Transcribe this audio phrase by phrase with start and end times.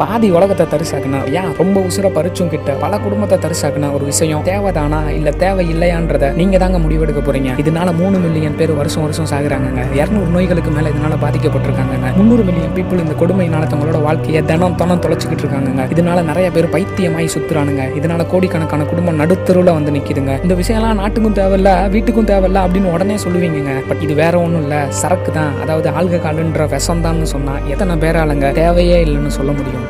[0.00, 4.42] பாதி உலகத்தை தரிசாக்குனா ஏன் ரொம்ப உசுரை பறிச்சும் கிட்ட பல குடும்பத்தை தரிசாக்குன ஒரு விஷயம்.
[4.50, 5.00] தேவைதானா?
[5.16, 7.50] இல்ல தேவை இல்லையான்றத நீங்க தாங்க முடிவெடுக்க போறீங்க.
[7.62, 9.82] இதனால மூணு மில்லியன் பேர் வருஷம் வருஷம் சாகுறாங்கங்க.
[9.98, 15.44] இரநூறு நோய்களுக்கு மேல இதனால பாதிக்கப்பட்டிருக்காங்க முந்நூறு மில்லியன் பீப்புள் இந்த கொடுமையினால தங்களோட வாழ்க்கையை தினம் தனம் தொலைச்சிக்கிட்டு
[15.44, 17.84] இருக்காங்க இதனால நிறைய பேர் பைத்தியமாய் சுத்துறானுங்க.
[18.00, 20.34] இதனால கோடிக்கணக்கான குடும்பம் நடுத்தருவில் வந்து நிக்குதுங்க.
[20.46, 24.76] இந்த விஷயம்லாம் நாட்டுக்கும் தேவையில்ல வீட்டுக்கும் தேவையில்ல அப்படின்னு உடனே சொல்லுவீங்க பட் இது வேற ஒன்றும் இல்ல.
[25.02, 29.86] சரக்கு தான் அதாவது ஆல்கஹால்ன்ற விஷம் தான் சொன்னா எத்தனை பேராளுங்க தேவையே இல்லைன்னு சொல்ல முடியும்.